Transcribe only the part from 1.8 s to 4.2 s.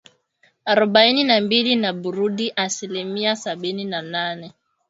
Burundi asilimia sabini na